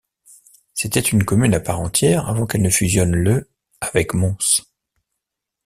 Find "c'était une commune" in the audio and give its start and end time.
0.73-1.53